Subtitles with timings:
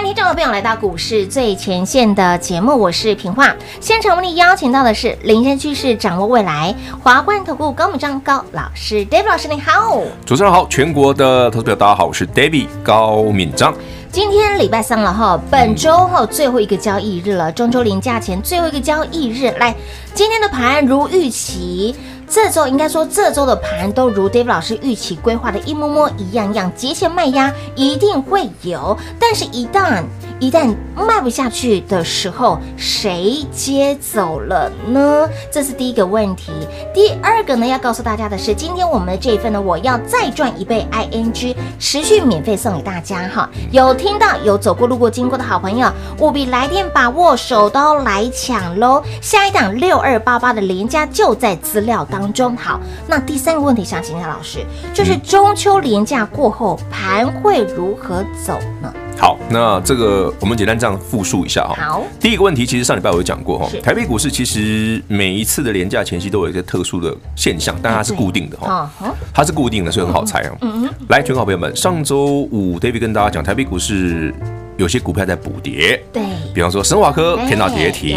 [0.00, 3.54] 欢迎听众朋友来到股市最前线的节目，我是平化。
[3.80, 13.74] 现场为你邀请到的是领先趋势、掌握未来华冠投顾高敏章高老师，David 老师你好，主持人好，全国的投资者大家好，我是 David 高敏章。
[14.10, 19.74] 今天礼拜三了哈，本周哈最后一个交易日了，中秋连假前最后一个交易日，来，
[20.14, 21.94] 今天的盘如预期。
[22.30, 30.04] 这周应该说，这周的盘都如 Dave 老师预期规划的一模模一样样，节前卖压一定会有，但是，一旦
[30.40, 35.28] 一旦卖不下去的时候，谁接走了呢？
[35.52, 36.50] 这是第一个问题。
[36.94, 43.48] 第二个呢，要告诉大家的是，今天我们的这一份呢，我要再赚一倍 ING，持续免费送给大家哈。
[43.70, 49.02] 有听到有走过路过经过的好朋友，务必来电把握，手刀来抢喽！
[49.20, 52.56] 下一档六二八八的连假就在资料当中。
[52.56, 58.90] 好，那第三个问题想请教老师，就是中秋连假过后盘会如何走呢？
[59.20, 61.76] 好，那这个我们简单这样复述一下哈。
[61.78, 68.90] 好，第一个问题其实上礼拜我有讲过哈，台北股市其实每一次的连假前夕都有一个特殊的现象，但它是固定的哈，
[69.34, 70.56] 它是固定的，所以很好猜啊。
[70.62, 70.94] 嗯嗯。
[71.10, 74.34] 来，全国好朋友们，上周五 David 跟大家讲，台北股市
[74.78, 76.22] 有些股票在补跌，对，
[76.54, 78.16] 比方说神华科看到跌停，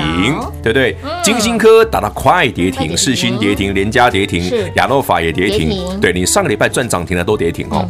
[0.63, 0.95] 对不对？
[1.21, 7.89] 金星科打到快跌停，世新跌停，联嘉跌停，亚诺法也跌停，对，你上个礼拜赚涨停的都跌停哦。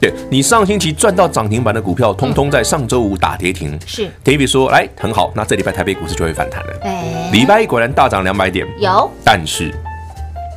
[0.00, 3.78] 对，你上星期赚到涨停板的股票，通通在上周五打跌停。
[3.86, 6.72] 是，David 说，来很好，那这礼拜台北股市就会反弹了。
[6.82, 8.66] 哎，礼拜一果然大涨两百点。
[8.78, 9.74] 有，但是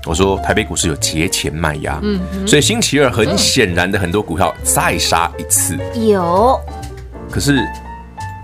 [0.05, 5.77] 我说台北股市有节前卖压，嗯，所以星期二很显然的很多股票再杀一次。
[5.95, 6.59] 有，
[7.29, 7.57] 可是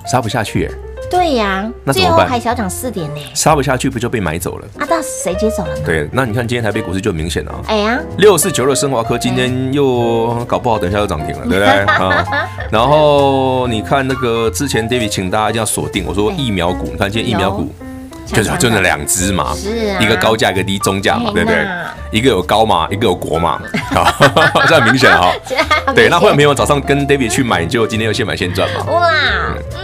[0.05, 0.71] 杀不下去耶。
[1.09, 4.67] 对呀，那最后还小涨四点呢，杀不下去不就被买走了？
[4.79, 5.81] 啊，那谁接走了呢？
[5.85, 7.63] 对，那你看今天台北股市就明显了。
[7.67, 11.67] 哎呀，六四九六升华科今天又搞不好，等一下又涨停了，对不对？
[11.85, 12.25] 啊，
[12.71, 17.71] 然后你看那个之前 David 请大家一定要锁定，我说疫苗股，你看今天疫苗股。
[18.27, 21.65] 就是就那两只嘛，是啊，一个高价，一个低中价嘛，对不对？
[22.11, 23.59] 一个有高嘛，一个有国嘛，
[23.91, 24.05] 好，
[24.67, 25.33] 这很明显哈。
[25.95, 28.83] 对，那会有朋友早上跟 David 去买，就今天又现买现赚嘛。
[28.91, 29.09] 哇，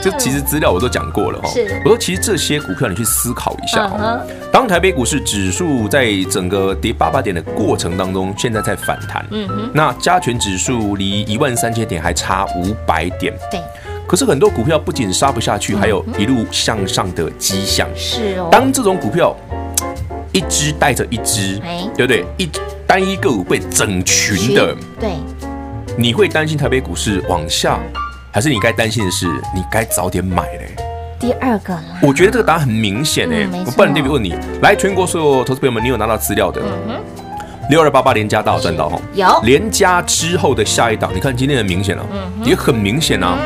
[0.01, 1.49] 这其实资料我都讲过了哈。
[1.49, 4.19] 是，我说其实这些股票你去思考一下哈。
[4.51, 13.59] 当台北股市指数在整个跌八百点的过程当中，现在在反弹，嗯哼，那加权指数离一万三千点还差五百点，对。
[14.07, 17.87] 可是很多股票不仅杀不下去，还有一路向上的迹象。
[17.95, 18.49] 是哦。
[18.51, 19.35] 当这种股票
[20.31, 21.59] 一只带着一只，
[21.95, 22.25] 对不对？
[22.37, 22.49] 一
[22.85, 25.11] 单一个股被整群的，对，
[25.97, 27.79] 你会担心台北股市往下，
[28.31, 29.25] 还是你该担心的是
[29.55, 30.75] 你该早点买嘞？
[31.19, 31.83] 第二个啦。
[32.01, 33.47] 我觉得这个答案很明显哎。
[33.65, 36.61] 我不然 David 问你，来，全国所有投资朋友们，你有拿到资料的？
[36.61, 37.01] 嗯哼。
[37.69, 38.99] 六二八八连加大有赚到哈？
[39.13, 39.39] 有。
[39.43, 42.05] 连加之后的下一档，你看今天很明显了，
[42.43, 43.37] 也很明显啊。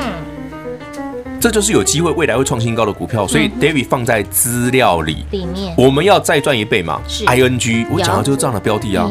[1.39, 5.25] 这就是有机会未来会创新高的股票，所以 David 放在资料里。
[5.31, 9.07] 里面我们要再赚一倍嘛？ING 我讲的就是这样的标的啊。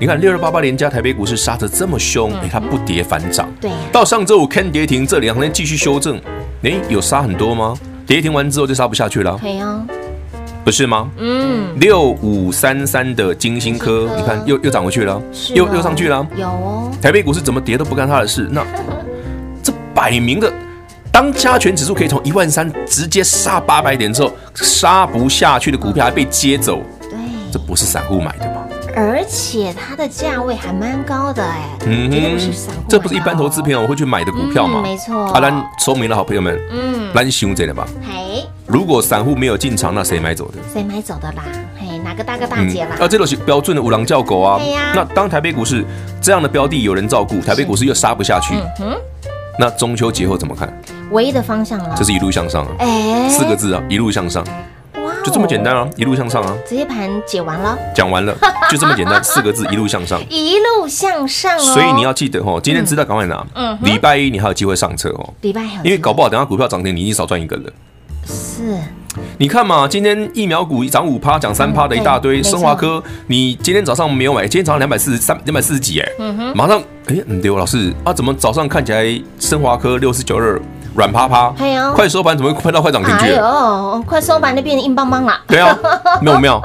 [0.00, 3.48] 你看六二八八连加台北股市杀得这么凶，哎，它不跌反涨。
[3.60, 3.70] 对。
[3.92, 6.18] 到上周五看跌停，这两天继续修正，
[6.62, 7.76] 哎，有杀很多吗？
[8.06, 9.36] 跌停完之后就杀不下去了。
[9.42, 9.84] 对啊，
[10.64, 11.10] 不是吗？
[11.18, 11.78] 嗯。
[11.80, 15.20] 六五三三的金星科，你看又又涨回去了，
[15.54, 16.26] 又又上去了。
[16.36, 16.90] 有哦。
[17.02, 18.64] 台北股市怎么跌都不干他的事，那
[19.62, 20.50] 这摆明的。
[21.18, 26.80] 当加权指数可以从一万三直接杀八百点之后，杀不下去的股票还被接走，
[27.10, 27.18] 对，
[27.52, 28.64] 这不是散户买的吗？
[28.94, 32.52] 而且它的价位还蛮高的哎，嗯哼，
[32.88, 34.80] 这不是一般投资朋友会去买的股票吗？
[34.80, 35.24] 没错。
[35.32, 37.84] 阿兰说明了，好朋友们，嗯，来熊这的吧。
[38.08, 40.58] 嘿，如果散户没有进场，那谁买走的？
[40.72, 41.42] 谁买走的啦？
[41.76, 42.94] 嘿，哪个大哥大姐啦？
[43.00, 44.56] 啊，这都是标准的五郎叫狗啊。
[44.60, 44.92] 对呀。
[44.94, 45.84] 那当台北股市
[46.22, 48.96] 这样的标的有人照顾，台北股市又杀不下去，嗯，
[49.58, 50.72] 那中秋节后怎么看？
[51.10, 52.72] 唯一的方向了，这是一路向上啊！
[52.78, 54.44] 哎，四个字啊，一路向上，
[54.94, 56.54] 哇，就这么简单啊，一路向上啊！
[56.66, 58.34] 直接盘解完了，讲完了，
[58.70, 61.60] 就这么简单，四个字，一路向上，一路向上哦。
[61.60, 67.72] 所以你要记得哦，今天知道赶快拿，嗯，礼拜一你还有机会上车哦，礼拜一，因为搞不好等下股票涨停，你已经少赚一个了。
[68.26, 68.76] 是，
[69.38, 79.06] 你看嘛，今天疫苗股涨五趴，涨三趴的一大堆，升华科，你今天早上没有买，今天早上两百四十三，两百四十几哎，嗯哼，马上哎，对，老师啊，怎么早上看起来
[79.38, 80.60] 升华科六四九二？
[80.98, 83.26] 软趴趴，哎呀，快收盘怎么会喷到快涨停去？
[83.26, 85.32] 哎呦，快收盘就变成硬邦邦了。
[85.46, 85.78] 对啊，
[86.20, 86.60] 没有没有。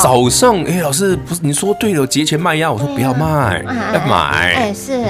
[0.00, 3.60] 早上哎，老师不是你说对了，节前卖压，我说不要卖，
[3.92, 4.54] 要买。
[4.54, 5.02] 哎是，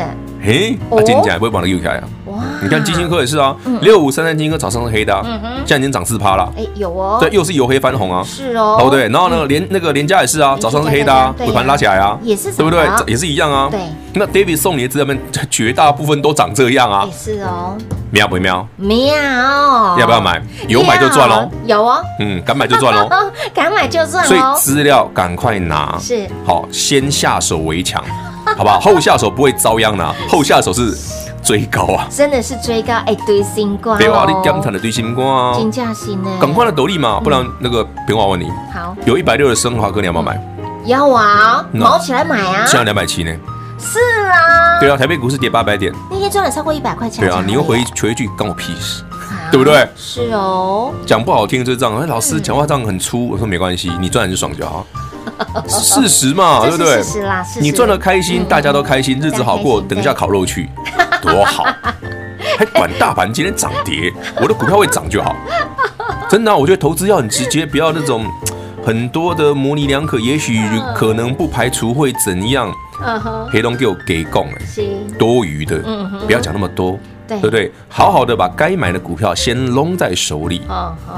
[0.42, 2.04] 哎，啊，今天不会把它又开啊？
[2.32, 6.52] 哇，你看金星科也是啊，六五三三金星科早上是黑的，嗯哼，现在已经涨四趴了。
[6.56, 12.86] 哎，有哦，对，又是由黑翻红啊，是哦，哦对，然后呢，连那个连家也是啊，早上是黑的啊，尾盘拉起来啊，也是，对不对？
[13.06, 13.68] 也是一样啊。
[13.70, 13.80] 对，
[14.14, 15.18] 那 David 送你的资料们
[15.50, 17.76] 绝大部分都长这样啊，是哦，
[18.10, 18.66] 喵不喵？
[18.76, 19.14] 喵，
[19.98, 20.40] 要不要买？
[20.68, 23.08] 有买就赚喽，有哦，嗯，敢买就赚喽，
[23.54, 26.28] 敢买就赚，所以资料赶快拿，是。
[26.44, 28.02] 好，先下手为强。
[28.56, 28.78] 好不好？
[28.78, 30.94] 后下手不会遭殃呢，后下手是
[31.42, 32.06] 追高啊！
[32.10, 36.30] 真的是追高，哎，堆新瓜，别话你刚谈的堆新瓜啊，金价新呢？
[36.40, 38.48] 赶快的斗笠嘛，不然那个别话问你。
[38.72, 40.40] 好，有一百六的升华哥，你要不要买？
[40.86, 42.64] 要啊，毛起来买啊！
[42.66, 43.32] 现在两百七呢？
[43.78, 43.98] 是
[44.30, 47.24] 啊，对啊，台北股市跌八百点，那天赚了超过一百块钱。
[47.24, 49.02] 对啊，你又回回一句关我屁事，
[49.50, 49.88] 对不对？
[49.96, 51.96] 是哦，讲不好听就是这样。
[51.96, 54.86] 哎，老师讲话这样很粗，我说没关系，你赚就爽就好。
[55.66, 57.02] 事实嘛，对不对？
[57.02, 59.80] 事实啦，你赚了开心，大家都开心，日子好过。
[59.80, 60.68] 等一下烤肉去，
[61.22, 61.64] 多好，
[62.58, 65.34] 还管大盘今天涨跌，我的股票会涨就好。
[66.28, 68.26] 真的，我觉得投资要很直接，不要那种
[68.84, 70.18] 很多的模棱两可。
[70.18, 70.60] 也许
[70.94, 72.70] 可能不排除会怎样。
[73.50, 74.58] 黑龙给我给供了，
[75.18, 76.96] 多余的，嗯哼不要讲那么多，
[77.26, 77.72] 对不对？
[77.88, 80.62] 好好的把该买的股票先拢在手里。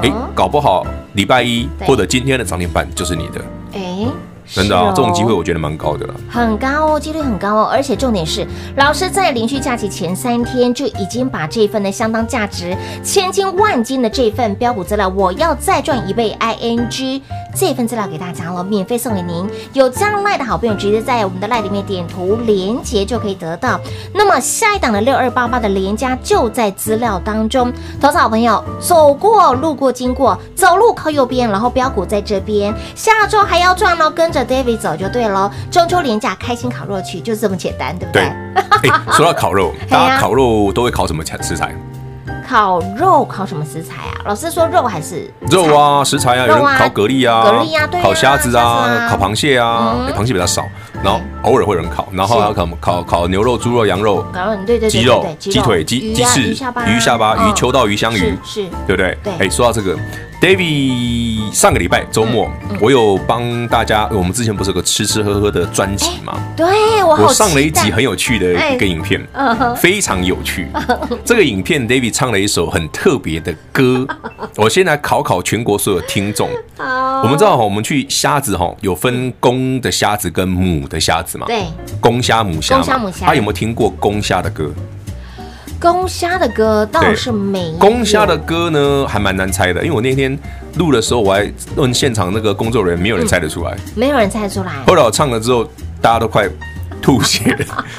[0.00, 3.44] 哎，搞不好礼拜一或者今天的涨停板就是你的。
[3.74, 4.06] 哎，
[4.54, 8.46] 真的啊，这种机会我觉得蛮高的了，很高哦，几率很高哦，而且重点是，
[8.76, 17.20] 老师在连续假期前三天就已经把这份呢相当价值千金万金的这份标股资料，我要再赚一倍 ING。
[17.54, 19.48] 这份资料给大家了，免费送给您。
[19.72, 23.78] 有这样赖的好朋友，直接在我们的赖里面点图连接就可以得到。
[24.12, 27.72] 那么下一档的六二八八的连加就在资料当中。
[28.00, 32.74] 投资好朋友，走过、路过、经过，走路靠右边，然后标股在这边。
[32.94, 35.50] 下周还要赚哦，跟着 David 走就对喽。
[35.70, 38.32] 中秋连假开心烤肉去，就是这么简单，对不对？
[38.82, 38.90] 对。
[39.12, 41.74] 说到烤肉， 大家烤肉都会烤什么食材？
[42.46, 44.20] 烤肉烤什么食材啊？
[44.26, 46.04] 老师说肉还是肉啊？
[46.04, 50.64] 食材啊，有人烤蛤蜊啊，蛤蜊啊，对，烤虾子啊，烤螃蟹啊，螃蟹比较少，
[51.02, 54.24] 然后偶尔会有人烤，然后烤烤烤牛肉、猪肉、羊肉，
[54.66, 56.54] 对对对，鸡肉、鸡腿、鸡鸡翅、鱼
[57.00, 59.16] 下巴、鱼秋刀鱼香鱼，是，对不对？
[59.22, 59.96] 对，哎，说到这个。
[60.44, 66.38] David 上个礼拜周末，我有帮大家，我们之前不是有个吃吃喝喝的专辑吗？
[66.54, 66.66] 对，
[67.02, 69.26] 我我上了一集很有趣的一个影片，
[69.74, 70.68] 非常有趣。
[71.24, 74.06] 这个影片 David 唱了一首很特别的歌，
[74.56, 76.50] 我先来考考全国所有听众。
[76.76, 81.46] 我们知道哈，我们去虾子哈有分公的虾子跟母的虾子嘛？
[81.46, 81.64] 对，
[81.98, 82.74] 公虾母虾。
[82.74, 83.24] 公虾母虾。
[83.24, 84.70] 他有没有听过公虾的歌？
[85.84, 87.76] 公虾的歌倒是没有。
[87.76, 90.36] 公虾的歌呢，还蛮难猜的，因为我那天
[90.78, 91.46] 录的时候，我还
[91.76, 93.76] 问现场那个工作人员，没有人猜得出来。
[93.94, 94.72] 没有人猜得出来。
[94.86, 95.62] 后来我唱了之后，
[96.00, 96.48] 大家都快
[97.02, 97.54] 吐血，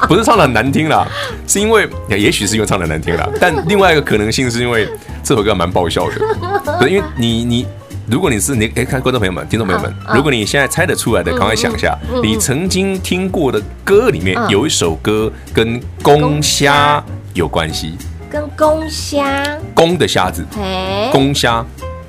[0.07, 1.07] 不是唱的很难听啦，
[1.45, 4.89] 是因为也许是因为唱的难听啦， 但另外一个可能性是因为
[5.21, 6.15] 这首歌蛮爆笑的。
[6.81, 7.67] 对，因为你你，
[8.09, 17.03] 如果你是你，哎，看观众朋友们、听众朋友们，如果你现在猜得出来的，赶快想一下，你曾经听过的歌里面有一首歌跟公虾。
[17.35, 17.97] 有关系，
[18.29, 20.41] 跟公虾，公的虾子，
[21.11, 21.63] 公虾，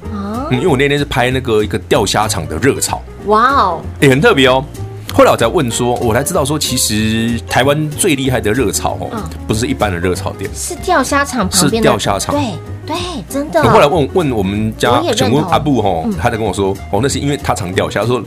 [0.04, 4.64] 嗯，因为我那天是拍那个一个钓虾场的热炒，哇哦，也很特别哦。
[5.12, 12.52] 后来我才问说，我才知道说，其实台湾最厉害的热炒哦，不是一般的热炒店，是钓虾场旁边的，是钓虾场，对
[12.86, 12.96] 对，
[13.28, 13.60] 真的。
[13.64, 18.22] 后来问问我们家请问阿布哈，他在跟我说，哦，那是因为他常钓虾，他说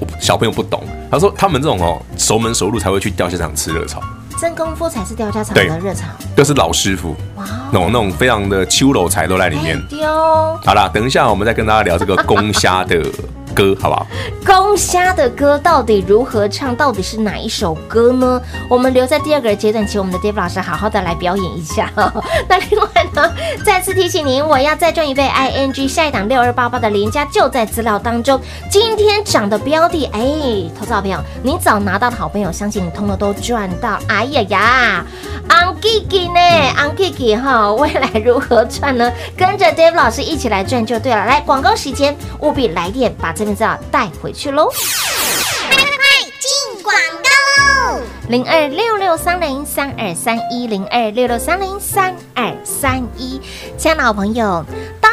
[0.00, 4.02] 我小朋友不懂，他说他们这种哦熟门熟路才会去钓虾场吃热炒。
[4.40, 9.78] 真功夫才是钓虾场的热炒，都是老师傅，哇，那种那种非常的秋楼才都在里面。
[9.86, 10.08] 丢，
[10.64, 13.04] 好啦，等一下我们再跟大家聊这个公虾的。
[13.60, 14.06] 歌好不好？
[14.46, 16.74] 公虾的歌到底如何唱？
[16.74, 18.40] 到底是哪一首歌呢？
[18.68, 21.90] 我们留在第二个阶段，请我们的 Dave 老师好好的来表演一下。
[22.48, 23.32] 那另外呢，
[23.64, 28.40] 再次提醒您，我要再赚一倍 ING，下一档六二八八的连家就在资料当中。
[28.70, 30.22] 今天涨的标的，哎，
[30.78, 33.98] 投资好朋友，你早拿到的好朋友，相信你通通都赚到。
[34.08, 35.04] 哎呀呀，
[35.48, 36.40] 昂 Kiki 呢？
[36.76, 39.12] 昂 Kiki 哈，未来如何赚呢？
[39.36, 41.26] 跟着 Dave 老师一起来赚就对了。
[41.26, 43.34] 来，广告时间，务必来电把。
[43.40, 44.68] 这边再带回去喽！
[44.68, 45.96] 快快快
[46.38, 48.00] 进广告喽！
[48.28, 53.40] 零二六六三零三二三一零二六六三零三二三一，
[53.76, 54.64] 亲爱的好朋友。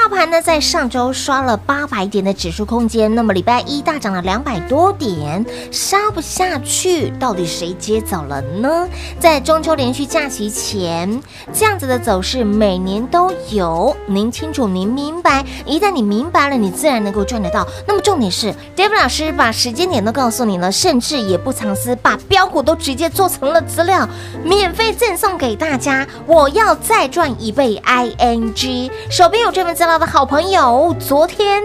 [0.07, 8.87] 盘呢在上周刷了八百点的指数空间，那么礼拜一大涨了两百多点，杀不下去，到底谁接走了呢？
[9.19, 11.21] 在中秋连续假期前，
[11.53, 15.45] 这样子的走势每年都有，您清楚，您明白。
[15.65, 17.65] 一旦你明白了，你自然能够赚得到。
[17.87, 24.07] 那么重点是，David 老师把时间点都告诉你了，甚至也不藏私，把标股都直接做成了资料，
[24.43, 26.07] 免费赠送给大家。
[26.25, 31.63] 我要再赚一倍，ING，手边有这份资料的好朋友，昨天。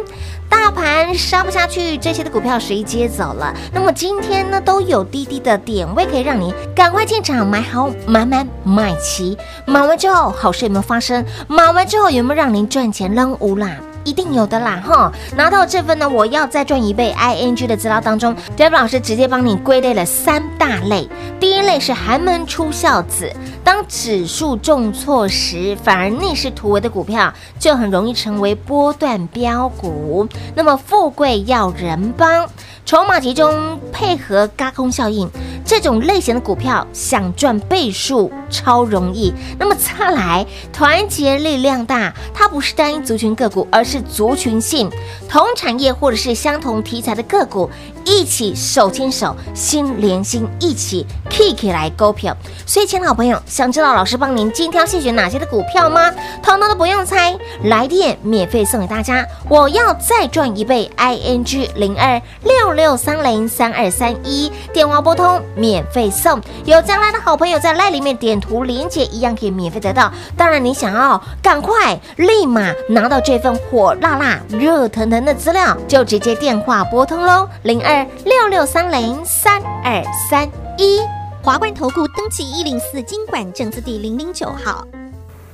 [0.49, 3.55] 大盘杀不下去，这些的股票谁接走了？
[3.73, 11.25] 那么今天呢，都有低低的点位可以让您赶快进场买好买满买齐，买完之后好事有没有发生？
[11.49, 13.71] 买完之后有没有让您赚钱扔屋啦？
[14.05, 15.13] 一定有的啦，哈！
[15.37, 21.09] 拿到这份呢，我要再赚一倍 ING 的资料当中，David 老师直接帮你归类了三大类。
[21.39, 23.33] 第一类是寒门出孝子，
[23.63, 30.29] 当指数重挫时，反而逆势突围的股票，就很容易成为波段标股。
[30.55, 32.49] 那么富贵要人帮，
[32.85, 35.29] 筹码集中配合嘎空效应。
[35.65, 39.33] 这种类型的股票想赚倍数超容易。
[39.59, 44.91] 那么再来，团结力量大，它不是单一族群个股，而是族群性
[45.29, 47.71] 同产业或者是相同题材的个股。
[48.05, 52.37] 一起手牵手，心连心，一起 kick 来勾票。
[52.67, 56.11] 所以，亲爱的好朋友，想知道老师帮您精挑细选哪些的股票吗？
[56.43, 59.25] 统统都不用猜，来电免费送给大家。
[59.49, 66.41] 我要再赚一倍，ing 零二六六三零三二三一，电话拨通免费送。
[66.65, 70.13] 有将来的好朋友在赖里面点图连接，一样可以免费得到。
[70.37, 78.07] 当然，你想要赶快立马拿到这份火辣辣、热腾腾的资料，就直接电话拨通喽，零二。
[78.25, 80.49] 六六三零三二三
[80.79, 81.01] 一，
[81.43, 84.87] 华冠投顾登记一零四经管证字第零零九号，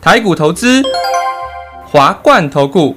[0.00, 0.82] 台股投资，
[1.90, 2.96] 华冠投顾。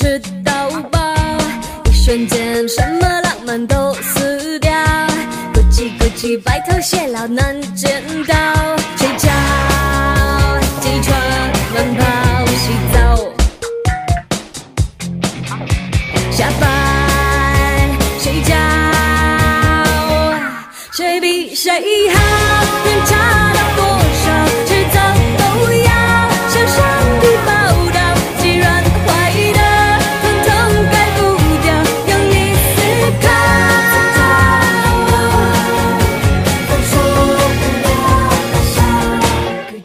[0.00, 0.98] 吃到饱
[1.84, 4.72] 一瞬间什么浪漫都死掉。
[5.52, 7.59] 咕叽咕叽白头偕老难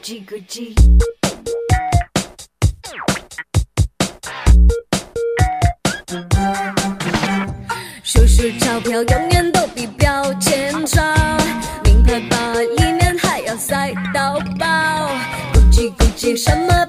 [0.05, 0.71] 叽咕叽。
[8.03, 11.01] 数数钞票，永远都比标签少。
[11.85, 12.37] 名牌包
[12.77, 15.09] 里面还要塞到爆，
[15.51, 16.84] 咕叽咕叽什么？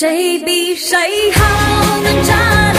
[0.00, 0.96] 谁比谁
[1.32, 2.69] 好，能差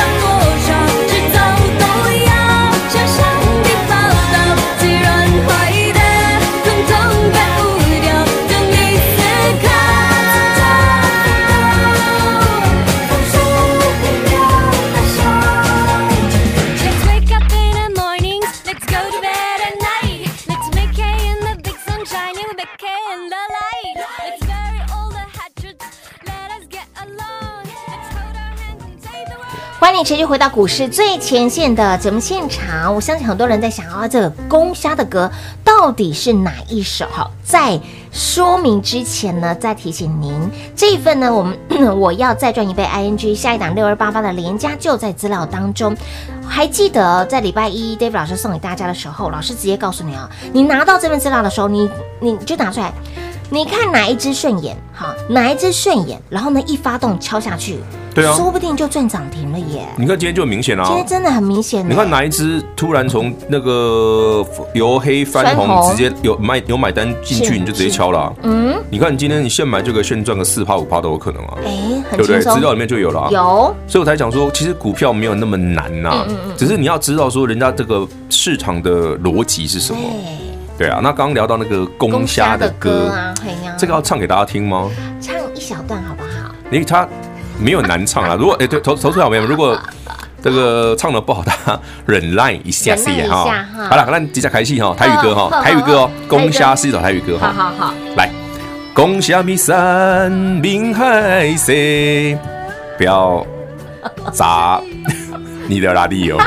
[30.01, 32.91] 欢迎持续回到股市最前线的节目现场。
[32.96, 35.31] 我相信很多人在想啊，这个攻虾的歌
[35.63, 37.05] 到底是哪一首？
[37.12, 37.79] 好，在
[38.12, 40.34] 说明之前呢，再提醒您，
[40.75, 41.55] 这一份呢，我们
[42.00, 45.96] 我要再赚一倍 ING 下一档六二八八的连家就在资料当中。
[46.48, 51.88] 还记得在礼拜一 David 老师送给大家的时候，老师直接告诉你啊，你拿到这份资料的时候，你
[52.20, 52.91] 你就拿出来，
[53.51, 57.77] 你看哪一只顺眼，好，哪一只顺眼，然后呢，一发动敲下去。
[58.13, 59.88] 对啊，说不定就赚涨停了耶！
[59.98, 61.88] 你看今天就很明显啊，今天真的很明显。
[61.89, 68.34] 你看哪一只突然从那个由黑翻红，直接有买有买单进去，你就直接敲了啊。
[68.44, 71.53] 嗯，你看你今天你现买就可以现赚个四趴五趴都有可能啊。
[71.65, 72.41] 哎，对不对？
[72.41, 73.30] 资料里面就有了啊。
[73.32, 76.25] 有，所以我才讲说，其实股票没有那么难呐，
[76.58, 80.01] 只是你要知道说人家这个市场的逻辑是什么。
[80.77, 83.33] 对啊，那刚刚聊到那个公虾的歌啊，
[83.77, 84.90] 这个要唱给大家听吗？
[85.22, 86.53] 唱一小段好不好？
[86.70, 87.07] 你他。
[87.61, 88.35] 没有难唱啊！
[88.37, 89.79] 如果哎，对投投诉好朋友们，如果
[90.41, 93.45] 这个唱的不好， 大家忍耐一下，是也哈。
[93.89, 97.53] 好了，那接下开戏哈，台语歌哈，台语歌哦，攻虾是一首台语歌哈。
[97.55, 98.29] 好好好，来，
[98.93, 101.71] 攻虾米山明海色，
[102.97, 103.45] 不要
[104.33, 104.81] 砸
[105.67, 106.37] 你的拉力哦。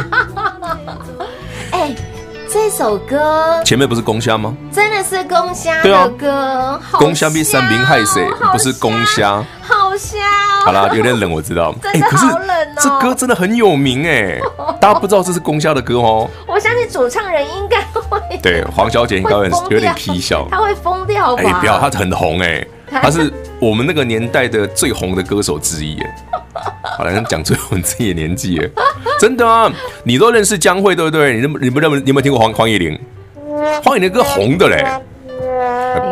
[2.71, 4.55] 首歌前面不是公虾吗？
[4.73, 9.45] 真的是公虾的歌，公虾比三明害谁，不是公虾。
[9.63, 10.19] 好虾，
[10.65, 11.75] 好啦，有点冷，我知道。
[11.83, 12.81] 真的好冷哦。
[12.81, 14.39] 这歌真的很有名哎，
[14.81, 16.29] 大家不知道这是公虾的歌哦。
[16.47, 18.21] 我相信主唱人应该会。
[18.43, 20.47] 对，黄小姐应该有点有点皮笑。
[20.51, 21.43] 她会疯掉吧？
[21.45, 22.67] 哎，不要，她很红哎，
[23.03, 26.15] 他是我们那个年代的最红的歌手之一哎。
[26.97, 28.71] 好了，讲最红自己的年纪哎，
[29.19, 29.73] 真的啊，
[30.05, 31.35] 你都认识江蕙对不对？
[31.35, 31.91] 你认你不认？
[31.91, 32.99] 你有没有听过黄黄乙玲？
[33.83, 34.85] 黄乙玲歌红的嘞。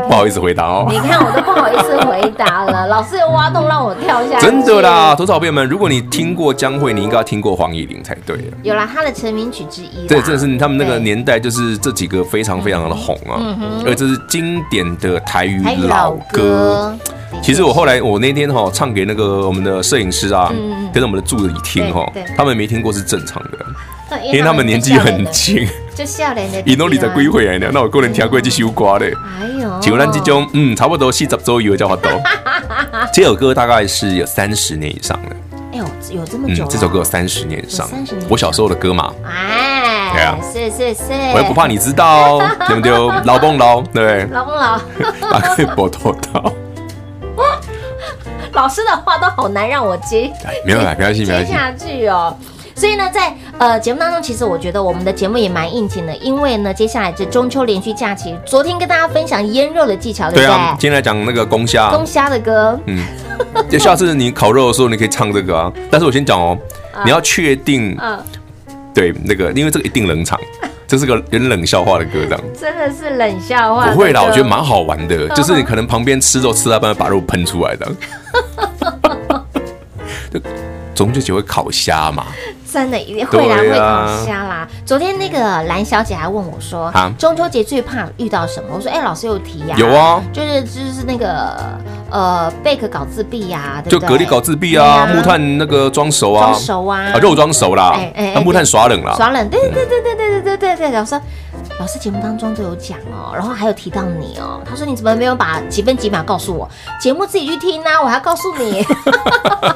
[0.09, 4.47] 不好意思回答哦，你看我都不好意思回答了，老师又挖洞让我跳下去。
[4.47, 8.37] 真的啦，投资好朋友们，如果你听过江蕙，你应该要听过黄乙玲才对。
[8.63, 10.07] 有啦，她的成名曲之一。
[10.07, 13.41] 对，这是他们那个年代，就是这几个非常非常的红啊，
[13.87, 16.95] 而这是经典的台语老歌。
[17.43, 20.53] 其实我后来我那天哈唱给那个我们的摄影师啊，
[20.93, 23.51] 跟着我们的助理听哈，他们没听过是正常的。
[24.27, 26.63] 因为他们年纪很轻，就笑脸的。
[26.65, 29.13] 伊拢二十几岁了，那我个人听过这首歌嘞。
[29.41, 32.09] 哎呦，像咱这种嗯，差不多四十左右叫法度。
[33.13, 35.37] 这首歌大概是有三十年以上了。
[35.73, 36.67] 哎呦，有这么久？
[36.69, 37.89] 这首歌有三十年以上，
[38.29, 39.13] 我小时候的歌嘛。
[39.25, 41.05] 哎，对啊，是是是。
[41.35, 42.91] 我又不怕你知道， 对不对？
[43.25, 44.25] 老蹦老，对。
[44.27, 44.81] 老蹦老，
[45.31, 46.53] 大家可以搏头到。
[48.53, 50.31] 老师的话都好难让我接。
[50.67, 51.47] 没有啦，不要紧，不要紧。
[51.47, 52.37] 接下去哦。
[52.75, 60.47] 所以呢，在呃节目当中，其实我觉得我们的节目也蛮应景的，因为呢，接下来这中秋连续假期，昨天跟大家分享腌肉的技巧，对不对？
[60.47, 62.79] 对啊，今天来讲那个公虾，公虾的歌。
[62.87, 63.05] 嗯，
[63.69, 65.73] 就下次你烤肉的时候，你可以唱这个啊。
[65.91, 66.59] 但是我先讲哦，
[67.05, 68.19] 你要确定，嗯，
[68.95, 70.39] 对，那个，因为这个一定冷场，
[70.87, 72.41] 这是个有点冷笑话的歌，这样。
[72.59, 73.91] 真的是冷笑话？
[73.91, 77.87] 不会啦，我觉得蛮好玩的，就是你可能旁边吃肉吃到半把肉喷出来的。
[80.33, 80.41] 就
[80.95, 82.27] 中秋节会烤虾嘛。
[82.73, 84.67] 真的一定会啦，会烤虾啦。
[84.87, 91.55] 昨天那个蓝小姐还问我说：“中秋节最怕遇到什么？”我说：“哎，老师有提呀，有啊，就是就是那个
[92.11, 101.21] 呃贝壳搞自闭呀，就蛤蜊搞自闭啊，木炭那个装熟啊，装熟啊，啊肉装熟啦，那木炭耍冷了，耍冷，对对对对对对对对对，老师。”
[101.79, 104.63] 老师节目当中都有讲哦，然后还有提到你哦。
[104.69, 106.69] 他说：“你怎么没有把几分几秒告诉我？
[107.01, 108.85] 节目自己去听啊，我还要告诉你。”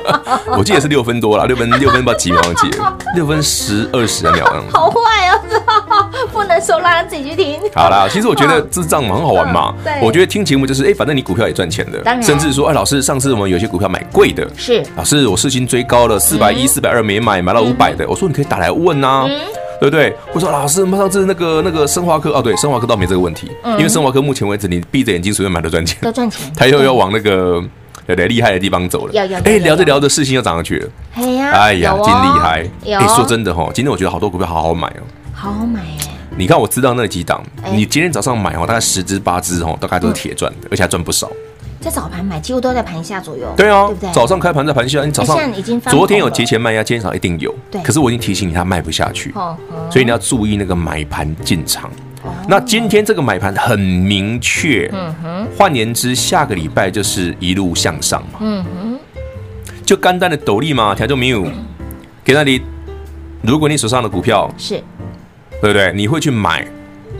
[0.56, 4.46] 我记得是六分多了，六分六分把几秒记了，六分十二十秒。
[4.72, 7.60] 好坏哦， 不能说，让他自己去听。
[7.74, 9.74] 好啦，其实我觉得 智障蛮好玩嘛。
[9.82, 11.98] 对，我觉得听节目就是，哎，反正你股票也赚钱的。
[12.00, 12.22] 当然。
[12.22, 14.84] 甚至说，哎，老师，上次我们有些股票买贵的，是。
[14.96, 18.06] 老师，我事情追高了，四百一、四百二没买，买到五百的。
[18.08, 19.26] 我说你可以打来问呐，
[19.80, 20.14] 对不对？
[20.32, 26.50] 我说老师，我们上次那个那个生华科，哦，对，生华科倒没这个问题，因为生华科目前为止你闭着眼睛随便买都赚钱，都赚钱。
[26.56, 27.62] 他又要往那个。
[28.06, 29.12] 对对，厉害的地方走了。
[29.44, 30.88] 哎，聊着聊着，事情又涨上去了。
[31.14, 32.64] 哎呀，哎呀，真厉害！
[32.84, 35.02] 哎，说真的哈，今天我觉得好多股票好好买哦。
[35.34, 36.08] 好好买哎！
[36.36, 41.28] 你看我知道那几档，你今天早上买哦，大概十只八只哦，大概都是铁赚的，而且还赚不少。
[41.86, 43.46] 在早盘买，几乎都在盘下左右。
[43.56, 47.54] 对啊，早上开盘在盘下，你早上已经昨天有提前卖压，今天早上一定有。
[47.70, 49.32] 对，可是我已经提醒你，它卖不下去，
[49.88, 51.88] 所以你要注意那个买盘进场。
[52.48, 58.98] 那今天这个买盘很明确，嗯哼，换言之，下个礼拜就是一路向上嘛，嗯哼，
[59.84, 61.46] 就干单的斗笠嘛，条就没有，
[62.24, 62.60] 给那里，
[63.42, 64.82] 如果你手上的股票是，
[65.60, 65.92] 对不对？
[65.94, 66.66] 你会去买，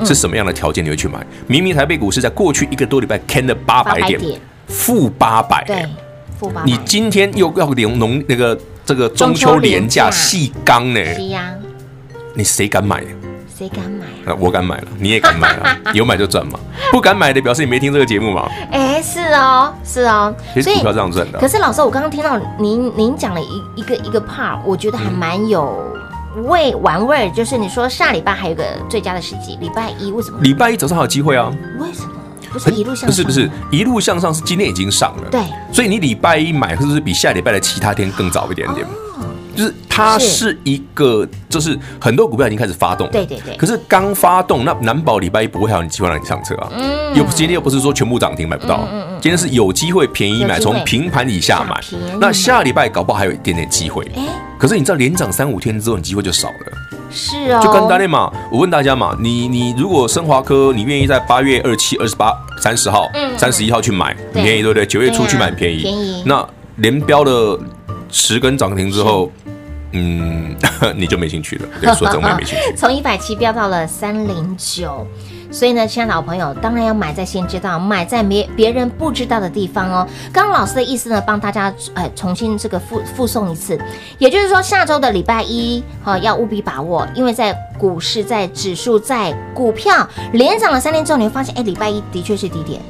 [0.05, 1.25] 是什么样的条件你会去买？
[1.47, 4.21] 明明台北股市在过去一个多礼拜看了八百点，
[4.69, 5.87] 负八百，对，
[6.39, 11.05] 负八百，你今天又要连农那个这个中秋连假细钢呢？
[11.15, 11.53] 是呀，
[12.35, 13.03] 你谁敢买？
[13.57, 14.37] 谁敢买啊？
[14.39, 16.61] 我敢买了，你也敢买了， 有买就赚嘛。
[16.93, 18.47] 不敢买的表示你没听这个节目嘛。
[18.71, 20.35] 哎，是哦，是哦。
[20.53, 21.39] 其实股票这样赚的。
[21.39, 25.83] 可是老师，我刚刚听到您您讲了一一个一个 part，我觉得还蛮有
[26.45, 27.31] 味玩味儿。
[27.31, 30.39] 就是你说下礼拜还有个最佳的时机，礼拜一为什么？
[30.43, 31.51] 礼拜一早上还有机会啊？
[31.79, 32.11] 为什么？
[32.53, 33.07] 不是一路向上？
[33.07, 35.29] 不是不是一路向上，是今天已经上了。
[35.31, 35.41] 对。
[35.73, 38.87] 所以你礼拜一买，是不是比下礼拜的其他天更早一点点？
[39.57, 43.57] 就是它是一个，就是很多股票已经开始发动，对对对。
[43.57, 46.69] 可是刚发动，那难保礼拜一不会还有机会让你上车啊。
[46.77, 47.15] 嗯。
[47.17, 49.19] 又今天又不是说全部涨停买不到，嗯嗯。
[49.21, 51.81] 今天是有机会便宜买，从平盘以下买。
[52.21, 54.05] 那下礼拜搞不好还有一点点机会。
[54.15, 54.23] 哎。
[54.59, 56.55] 可是你知道连涨三五天之后，你机会就少了。
[57.11, 57.61] 是哦。
[57.63, 64.85] 就跟大家嘛，我问大家嘛，你你如果升华科，你愿意在八月二七、二十八、三十号、三十一号去买，很便宜，对不对？
[64.85, 65.83] 九月初去买便宜。
[65.83, 66.23] 便宜。
[66.27, 67.59] 那连标了
[68.11, 69.33] 十根涨停之后。
[69.97, 70.55] 嗯，
[70.95, 71.69] 你就没兴趣了。
[71.81, 72.73] 对，说真，我也没兴趣。
[72.77, 75.07] 从一百七飙到了三零九，
[75.51, 80.07] 所以呢，亲爱的老朋友，当然要买在先知道，买在别别人不知道的地方哦。
[80.33, 83.81] 刚刚老师的意思呢，帮大家呃重新这个复复诵一次，
[84.19, 92.81] 也就是说，下周的礼拜一哈、哦、要务必把握，因为在股市、在指数、在股票连涨了三天之后，你会发现，哎，礼拜一的确是低点，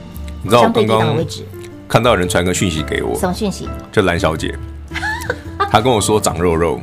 [0.43, 1.17] 你知道我刚刚
[1.89, 3.69] 看到人传个讯息给我，什么讯息？
[3.93, 4.53] 就蓝小姐。
[5.71, 6.81] 他跟我说长肉肉，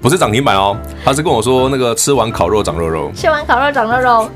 [0.00, 4.30] 不是涨停板哦，他是跟我说那个吃完烤肉长肉肉，吃完烤肉长肉肉，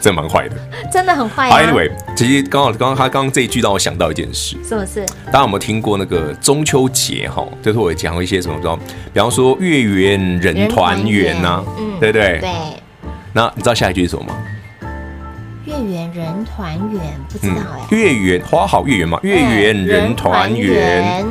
[0.00, 0.56] 这蛮坏的，
[0.90, 1.50] 真的很坏。
[1.50, 5.04] Anyway，其实刚好刚刚他刚刚这一句让我想到一件事，什么事？
[5.26, 7.46] 大家有没有听过那个中秋节哈？
[7.60, 8.78] 就是我讲一些什么，说
[9.12, 12.38] 比方说月圆人团圆呐，嗯，对不对？
[12.40, 12.50] 对。
[13.34, 14.34] 那你知道下一句是什么吗？
[15.64, 17.96] 月圆人团圆，不知道哎。
[17.96, 21.24] 月圆花好月圆嘛，月圆人团圆。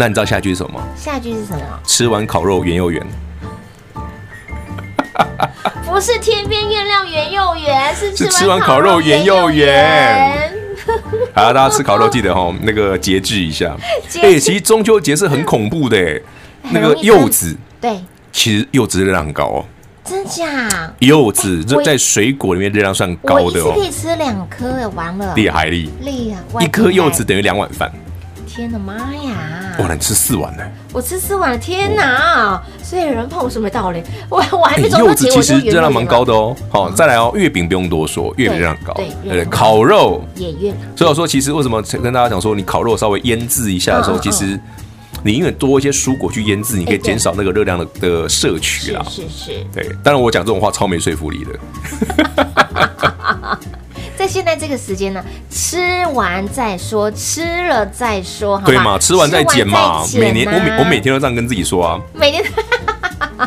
[0.00, 0.82] 那你知道下一句是什么？
[0.96, 1.60] 下一句是什么？
[1.84, 3.06] 吃完烤肉圆又圆。
[5.84, 10.50] 不是天边月亮圆又圆，是吃完烤肉圆又圆。
[11.36, 13.76] 好，大家吃烤肉记得哈，那个节制一下。
[14.22, 16.18] 哎，其实中秋节是很恐怖的，
[16.70, 18.00] 那个柚子，对，
[18.32, 19.64] 其实柚子热量很高哦。
[20.02, 20.90] 真假？
[21.00, 23.74] 柚子在水果里面热量算高的哦。
[23.76, 25.34] 可以吃两颗，完了。
[25.34, 26.64] 厉害厉厉害！
[26.64, 27.92] 一颗柚子等于两碗饭。
[28.52, 29.76] 天的妈呀！
[29.78, 30.62] 哇，你吃四碗呢？
[30.92, 32.60] 我吃四碗，天哪！
[32.82, 34.02] 所以有人碰我什么道理？
[34.28, 36.56] 我我还没中秋节，柚子其实热量蛮高的哦。
[36.68, 38.92] 好，再来哦，月饼不用多说，月饼热量高。
[38.94, 40.74] 对，烤肉也越。
[40.96, 44.58] 所以我说，其实为什么跟大家讲说，你烤肉稍微腌制一下的时候，其实
[45.22, 49.00] 你因为多一些蔬果去腌制，你可以减少那个热量的的摄取啦。
[49.08, 49.64] 是是。
[49.72, 51.50] 对，当然我讲这种话超没说服力的。
[54.20, 55.78] 在现在这个时间呢，吃
[56.12, 58.60] 完再说，吃了再说？
[58.66, 60.04] 对嘛，吃完再减嘛。
[60.14, 61.98] 每年我每我每天都这样跟自己说啊。
[62.12, 62.44] 每天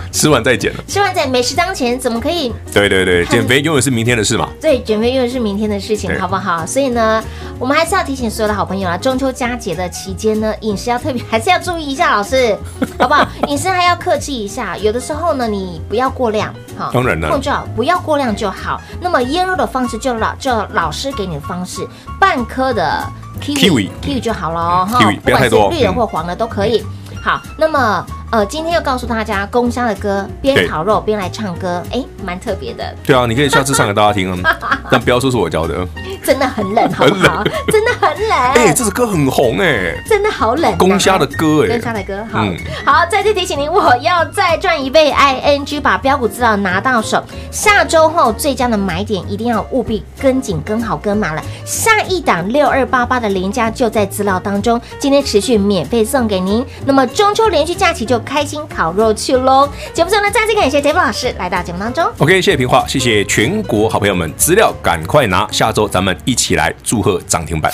[0.11, 0.83] 吃完再减了。
[0.87, 2.53] 吃完再美食当前，怎么可以？
[2.73, 4.49] 对对对， 减肥永远是明天的事嘛。
[4.61, 6.65] 对，减肥永远是明天的事情，好不好？
[6.65, 7.23] 所以呢，
[7.59, 12.57] 我们还是要提醒所有的好朋友啊，中秋佳节的期间呢，饮食要特别，还是要注意一下，老师，
[12.99, 13.27] 好不好？
[13.47, 16.53] 饮食还要客气一下，有的时候呢，你不要过量。
[16.77, 18.81] 好，当然了，控制好，不要过量就好。
[18.99, 21.87] 那么腌肉的方式就老就老师给你的方式，
[22.19, 23.03] 半颗的
[23.39, 26.83] kiwi kiwi 就好了哈，不管是绿的或黄的都可以。
[27.21, 28.03] 好，那么
[28.33, 32.83] 呃，今天又告诉大家公虾的歌，边烤肉边来唱歌，哎，蛮特别的。
[33.05, 34.57] 对啊，你可以下次唱给大家听啊，
[34.89, 35.87] 但不要说是我教的。
[36.23, 37.43] 真的很冷，好不好？
[37.67, 38.37] 真的很冷。
[38.55, 40.75] 哎，这首歌很红哎，真的好冷。
[40.79, 42.43] 公虾的歌哎，公虾的歌，好，
[42.83, 51.43] 好，再次提醒您，我要再赚一倍，ING 把标股资料拿到手，下周后最佳的买点一定要务必跟紧、跟好、跟满了。
[51.65, 56.65] 下一档六二八八的连假就在资料当中，今天持续免费送给您。
[56.83, 59.69] 那么中秋连续假期就开心烤肉去喽！
[59.93, 62.03] 节目最后呢，再次感谢 David 老师来到节目当中。
[62.17, 67.71] OK，谢谢平话，谢谢全国好朋友们，资料赶快拿，下周咱们一起来祝贺涨停板。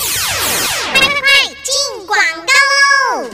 [0.94, 1.30] 快快快
[1.64, 3.30] 进广告喽！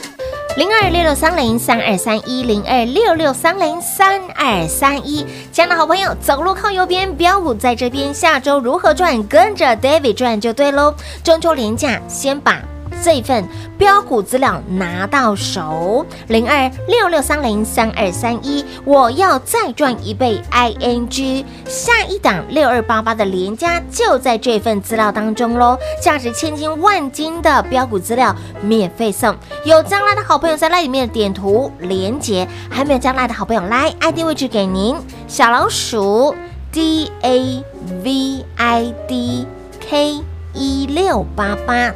[0.57, 10.93] 零二六六三零三二三一零二六六三零三二三一，亲爱的好朋友，走路靠右边，标股在这边，下周如何赚，跟着 David 赚就对喽。
[11.23, 12.61] 中秋连假，先把。
[13.03, 34.95] 这份标股资料拿到手，零二六六三零三二三一，我要再赚一倍，ING 下一档六二八八的连家就在这份资料当中喽，价值千金万金的标股资料免费送，有将来的好朋友在那里面点图连结，还没有将来的好朋友来 ID 位置给您，
[35.27, 36.35] 小老鼠
[36.71, 37.63] D A
[38.03, 39.47] V I D
[39.79, 40.21] K
[40.55, 41.93] 一六八八。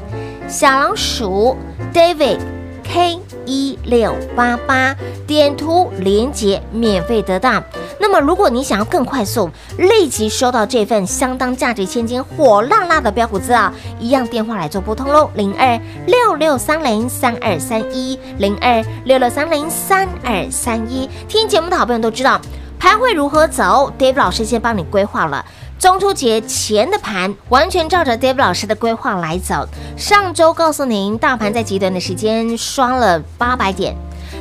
[0.48, 1.56] 小老鼠
[1.94, 2.40] David
[2.84, 4.96] K 一六八八
[5.28, 7.64] 点图连接免费得到。
[8.00, 21.08] 那么，如果你想要更快速，立即收到这份相当价值千金、火辣辣的标股资料，一样电话来做拨通喽，零二六六三零三二三一，零二六六三零三二三一。
[21.28, 22.42] 听节目的好朋友都知道，
[22.80, 25.46] 盘会如何走，David 老师先帮你规划了。
[25.80, 29.66] 中秋节前的盘完全照着 Dave 老师的规划来走。
[29.96, 33.96] 上周告诉您，大盘在极短的时间刷了八百点，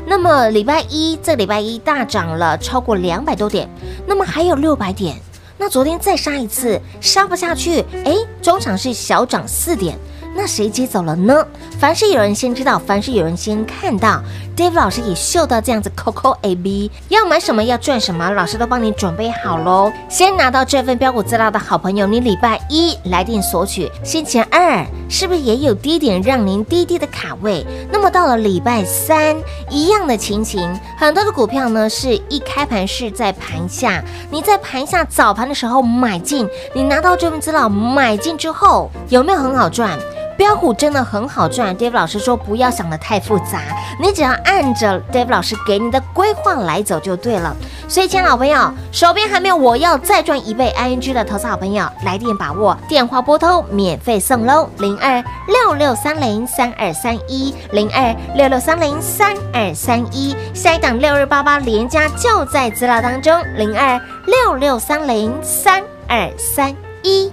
[0.04, 3.70] 那么礼拜一这礼拜一大涨了超过两百多点，
[4.04, 5.16] 那么还有六百点，
[5.56, 9.96] 那昨天再杀一次，杀不下去，哎，中场是小涨四点。
[10.40, 11.44] 那谁接走了呢？
[11.80, 14.22] 凡是有人先知道，凡是有人先看到
[14.56, 19.92] ，David 老师也嗅到这样子，Coco A B 要买什么，要赚什么，老师都帮你准备好喽。
[20.08, 27.66] 先拿到这份标股资料的好朋友，你礼拜一来电索取，星期二是不是也有低点让您低低的卡位？
[27.90, 29.36] 那么到了礼拜三，
[29.68, 39.98] 一样的情形，很多的股票呢是一开盘是在盘下，你在盘下早盘的时候买进，你拿到这份资料买进之后，有没有很好赚？
[40.38, 43.60] 标股真的很好赚，Dave 老师说不要想的太复杂，
[44.00, 47.54] 你只要按着 Dave 老师给你的规划来走就对了。
[47.88, 66.72] 所以，亲爱的好朋友，手边还没有我要再赚一倍 ING 的投资好朋友，来电把握，电话拨通免费送喽，零二六六三零三二三一，零二六六三零三二三一，下一档六二八八连家就在资料当中，零二六六三零三二三
[67.02, 67.32] 一。